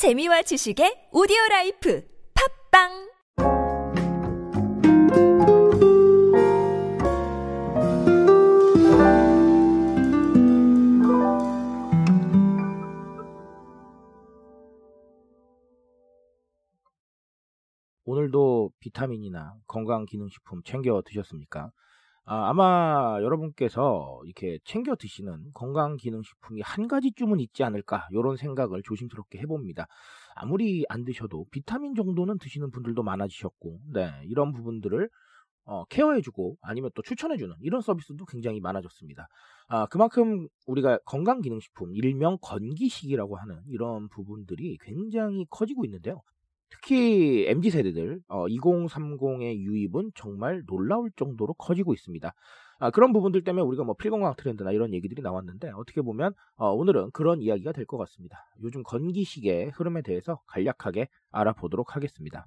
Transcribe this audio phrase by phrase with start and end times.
[0.00, 2.02] 재미와 지식의 오디오 라이프
[2.72, 2.88] 팟빵
[18.06, 21.72] 오늘도 비타민이나 건강기능식품 챙겨 드셨습니까?
[22.32, 29.88] 아, 마 여러분께서 이렇게 챙겨 드시는 건강기능식품이 한 가지쯤은 있지 않을까 이런 생각을 조심스럽게 해봅니다.
[30.36, 35.10] 아무리 안 드셔도 비타민 정도는 드시는 분들도 많아지셨고, 네 이런 부분들을
[35.64, 39.26] 어, 케어해주고 아니면 또 추천해주는 이런 서비스도 굉장히 많아졌습니다.
[39.66, 46.22] 아, 그만큼 우리가 건강기능식품, 일명 건기식이라고 하는 이런 부분들이 굉장히 커지고 있는데요.
[46.70, 52.32] 특히 MZ 세대들 어, 2030의 유입은 정말 놀라울 정도로 커지고 있습니다.
[52.78, 57.10] 아, 그런 부분들 때문에 우리가 뭐 필건강 트렌드나 이런 얘기들이 나왔는데 어떻게 보면 어, 오늘은
[57.12, 58.46] 그런 이야기가 될 것 같습니다.
[58.62, 62.46] 요즘 건기식의 흐름에 대해서 간략하게 알아보도록 하겠습니다.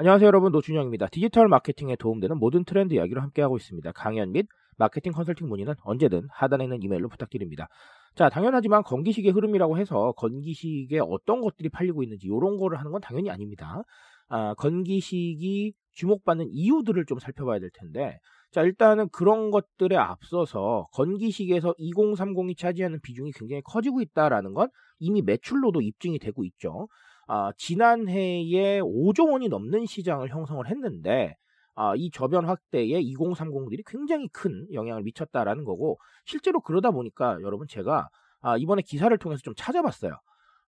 [0.00, 1.08] 안녕하세요 여러분 노준영입니다.
[1.08, 3.92] 디지털 마케팅에 도움되는 모든 트렌드 이야기를 함께하고 있습니다.
[3.92, 4.46] 강연 및
[4.78, 7.68] 마케팅 컨설팅 문의는 언제든 하단에 있는 이메일로 부탁드립니다.
[8.14, 13.30] 자, 당연하지만 건기식의 흐름이라고 해서 건기식에 어떤 것들이 팔리고 있는지 이런 거를 하는 건 당연히
[13.30, 13.82] 아닙니다.
[14.30, 18.20] 아, 건기식이 주목받는 이유들을 좀 살펴봐야 될 텐데,
[18.52, 25.82] 자, 일단은 그런 것들에 앞서서 건기식에서 2030이 차지하는 비중이 굉장히 커지고 있다라는 건 이미 매출로도
[25.82, 26.88] 입증이 되고 있죠.
[27.32, 31.36] 아, 지난해에 5조 원이 넘는 시장을 형성을 했는데,
[31.76, 38.08] 아, 이 저변 확대에 2030들이 굉장히 큰 영향을 미쳤다라는 거고 실제로 그러다 보니까 여러분 제가
[38.40, 40.12] 아, 이번에 기사를 통해서 좀 찾아봤어요.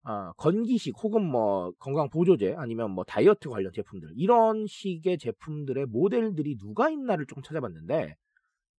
[0.05, 6.59] 아, 건기식 혹은 뭐 건강 보조제 아니면 뭐 다이어트 관련 제품들 이런 식의 제품들의 모델들이
[6.59, 8.15] 누가 있나를 조금 찾아봤는데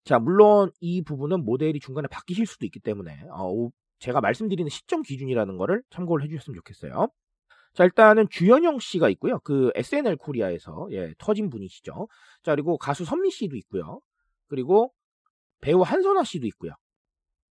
[0.06, 5.58] 자 물론 이 부분은 모델이 중간에 바뀌실 수도 있기 때문에 어, 제가 말씀드리는 시점 기준이라는
[5.58, 7.10] 거를 참고를 해주셨으면 좋겠어요.
[7.74, 9.40] 자, 일단은 주현영 씨가 있고요.
[9.40, 12.08] 그 SNL 코리아에서 예, 터진 분이시죠.
[12.44, 14.00] 자, 그리고 가수 선미 씨도 있고요.
[14.48, 14.94] 그리고
[15.62, 16.74] 배우 한선아 씨도 있고요.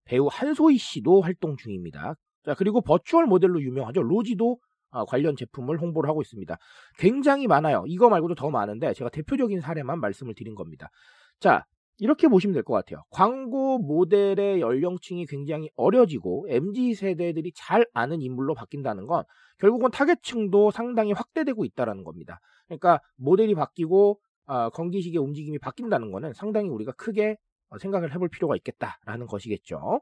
[0.04, 2.14] 배우 한소희 씨도 활동 중입니다.
[2.44, 4.02] 자, 그리고 버추얼 모델로 유명하죠.
[4.02, 4.58] 로지도
[4.90, 6.56] 아, 관련 제품을 홍보를 하고 있습니다.
[6.98, 7.82] 굉장히 많아요.
[7.86, 10.90] 이거 말고도 더 많은데 제가 대표적인 사례만 말씀을 드린 겁니다.
[11.40, 11.64] 자,
[11.98, 13.02] 이렇게 보시면 될 것 같아요.
[13.10, 19.24] 광고 모델의 연령층이 굉장히 어려지고 MZ 세대들이 잘 아는 인물로 바뀐다는 건
[19.58, 22.40] 결국은 타겟층도 상당히 확대되고 있다는 겁니다.
[22.66, 27.36] 그러니까 모델이 바뀌고 어, 건기식의 움직임이 바뀐다는 것은 상당히 우리가 크게
[27.80, 30.00] 생각을 해볼 필요가 있겠다라는 것이겠죠.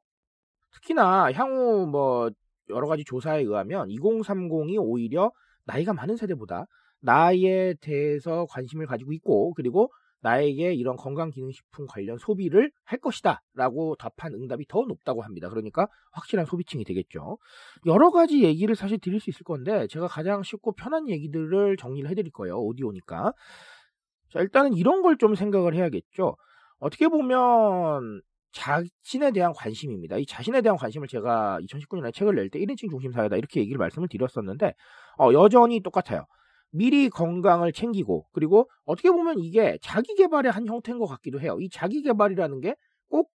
[0.72, 2.30] 특히나 향후 뭐
[2.68, 5.32] 여러 가지 조사에 의하면 2030이 오히려
[5.64, 6.66] 나이가 많은 세대보다
[7.00, 9.92] 나이에 대해서 관심을 가지고 있고 그리고
[10.22, 15.48] 나에게 이런 건강기능식품 관련 소비를 할 것이다 라고 답한 응답이 더 높다고 합니다.
[15.48, 17.38] 그러니까 확실한 소비층이 되겠죠.
[17.86, 22.32] 여러 가지 얘기를 사실 드릴 수 있을 건데 제가 가장 쉽고 편한 얘기들을 정리를 해드릴
[22.32, 22.58] 거예요.
[22.60, 23.32] 오디오니까.
[24.32, 26.36] 자, 일단은 이런 걸 좀 생각을 해야겠죠.
[26.78, 30.16] 어떻게 보면 자신에 대한 관심입니다.
[30.18, 34.08] 이 자신에 대한 관심을 제가 2019년에 책을 낼 때 1인칭 중심 사회다 이렇게 얘기를 말씀을
[34.08, 34.74] 드렸었는데
[35.18, 36.26] 어, 여전히 똑같아요.
[36.70, 41.56] 미리 건강을 챙기고 그리고 어떻게 보면 이게 자기 개발의 한 형태인 것 같기도 해요.
[41.60, 42.76] 이 자기 개발이라는 게
[43.08, 43.30] 꼭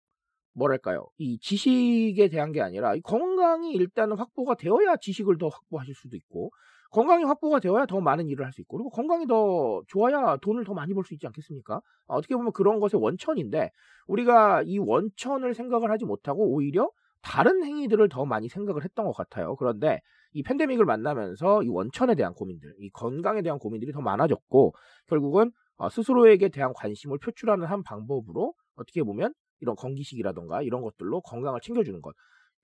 [0.55, 1.07] 뭐랄까요?
[1.19, 6.51] 이 지식에 대한 게 아니라 이 건강이 일단은 확보가 되어야 지식을 더 확보하실 수도 있고
[6.91, 10.75] 건강이 확보가 되어야 더 많은 일을 할 수 있고 그리고 건강이 더 좋아야 돈을 더
[10.75, 11.77] 많이 벌 수 있지 않겠습니까?
[12.09, 13.71] 아, 어떻게 보면 그런 것의 원천인데
[14.07, 16.91] 우리가 이 원천을 생각을 하지 못하고 오히려
[17.23, 19.57] 다른 행위들을 더 많이 생각을 했던 것 같아요.
[19.57, 20.01] 그런데
[20.33, 24.75] 이 팬데믹을 만나면서 이 원천에 대한 고민들, 이 건강에 대한 고민들이 더 많아졌고
[25.07, 31.61] 결국은 어, 스스로에게 대한 관심을 표출하는 한 방법으로 어떻게 보면 이런 건기식이라던가 이런 것들로 건강을
[31.61, 32.15] 챙겨주는 것.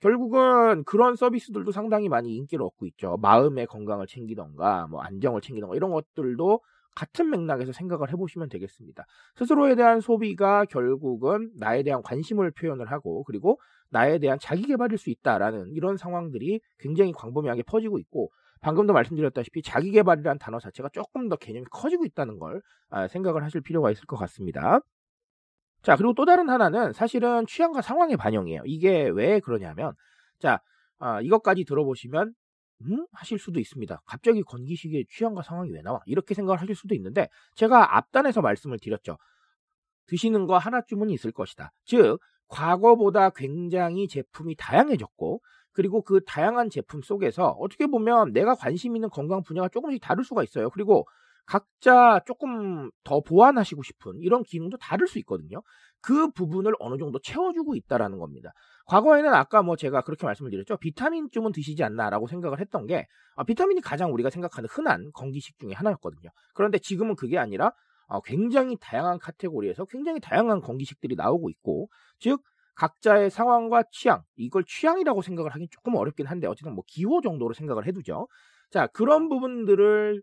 [0.01, 3.17] 결국은 그런 서비스들도 상당히 많이 인기를 얻고 있죠.
[3.21, 6.61] 마음의 건강을 챙기던가, 뭐 안정을 챙기던가 이런 것들도
[6.95, 9.05] 같은 맥락에서 생각을 해보시면 되겠습니다.
[9.37, 15.10] 스스로에 대한 소비가 결국은 나에 대한 관심을 표현을 하고 그리고 나에 대한 자기 개발일 수
[15.10, 18.31] 있다라는 이런 상황들이 굉장히 광범위하게 퍼지고 있고
[18.61, 23.61] 방금도 말씀드렸다시피 자기 개발이라는 단어 자체가 조금 더 개념이 커지고 있다는 걸 아, 생각을 하실
[23.61, 24.81] 필요가 있을 것 같습니다.
[25.82, 28.62] 자, 그리고 또 다른 하나는 사실은 취향과 상황의 반영이에요.
[28.67, 29.93] 이게 왜 그러냐면,
[30.38, 30.61] 자,
[30.99, 32.34] 아, 이것까지 들어보시면,
[32.82, 33.06] 음?
[33.12, 34.02] 하실 수도 있습니다.
[34.05, 36.00] 갑자기 건기식의 취향과 상황이 왜 나와?
[36.06, 39.19] 이렇게 생각을 하실 수도 있는데, 제가 앞단에서 말씀을 드렸죠.
[40.06, 41.70] 드시는 거 하나쯤은 있을 것이다.
[41.84, 42.19] 즉,
[42.49, 45.41] 과거보다 굉장히 제품이 다양해졌고
[45.73, 50.43] 그리고 그 다양한 제품 속에서 어떻게 보면 내가 관심 있는 건강 분야가 조금씩 다를 수가
[50.43, 50.71] 있어요.
[50.71, 51.06] 그리고
[51.47, 55.62] 각자 조금 더 보완하시고 싶은 이런 기능도 다를 수 있거든요.
[56.00, 58.53] 그 부분을 어느 정도 채워주고 있다라는 겁니다.
[58.87, 60.77] 과거에는 아까 뭐 제가 그렇게 말씀을 드렸죠.
[60.77, 63.06] 비타민쯤은 드시지 않나라고 생각을 했던 게
[63.37, 66.29] 아, 비타민이 가장 우리가 생각하는 흔한 건기식 중에 하나였거든요.
[66.55, 67.73] 그런데 지금은 그게 아니라 어,
[68.25, 71.88] 굉장히 다양한 카테고리에서 굉장히 다양한 건기식들이 나오고 있고
[72.19, 72.43] 즉
[72.75, 77.87] 각자의 상황과 취향 이걸 취향이라고 생각을 하긴 조금 어렵긴 한데 어쨌든 뭐 기호 정도로 생각을
[77.87, 78.28] 해두죠.
[78.70, 80.22] 자 그런 부분들을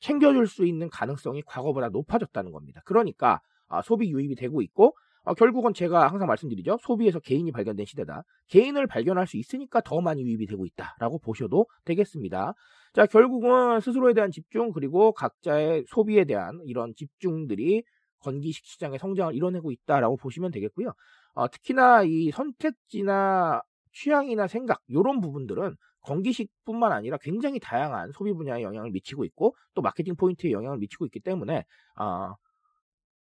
[0.00, 2.80] 챙겨줄 수 있는 가능성이 과거보다 높아졌다는 겁니다.
[2.84, 6.78] 그러니까 아, 소비 유입이 되고 있고 어, 결국은 제가 항상 말씀드리죠.
[6.80, 8.22] 소비에서 개인이 발견된 시대다.
[8.48, 12.54] 개인을 발견할 수 있으니까 더 많이 유입이 되고 있다라고 보셔도 되겠습니다.
[12.92, 17.84] 자, 결국은 스스로에 대한 집중 그리고 각자의 소비에 대한 이런 집중들이
[18.20, 20.92] 건기식 시장의 성장을 이뤄내고 있다라고 보시면 되겠고요.
[21.34, 28.90] 어, 특히나 이 선택지나 취향이나 생각 이런 부분들은 건기식뿐만 아니라 굉장히 다양한 소비 분야에 영향을
[28.90, 31.64] 미치고 있고 또 마케팅 포인트에 영향을 미치고 있기 때문에
[31.98, 32.34] 어,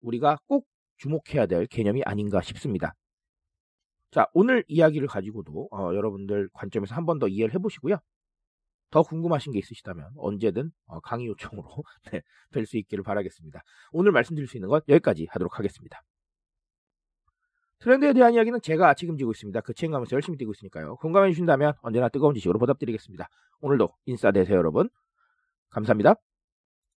[0.03, 0.67] 우리가 꼭
[0.99, 2.95] 주목해야 될 개념이 아닌가 싶습니다.
[4.11, 7.97] 자, 오늘 이야기를 가지고도 어, 여러분들 관점에서 한 번 더 이해를 해보시고요.
[8.94, 11.67] 더 궁금하신 게 있으시다면 언제든 어, 강의 요청으로
[12.12, 13.61] 네, 뵐수 있기를 바라겠습니다.
[13.91, 16.00] 오늘 말씀드릴 수 있는 건 여기까지 하도록 하겠습니다.
[17.81, 19.61] 트렌드에 대한 이야기는 제가 책임지고 있습니다.
[19.62, 20.94] 그 책임감에서 열심히 뛰고 있으니까요.
[20.99, 23.29] 공감해 주신다면 언제나 뜨거운 지식으로 보답드리겠습니다.
[23.62, 24.88] 오늘도 인싸 되세요 여러분.
[25.70, 26.14] 감사합니다.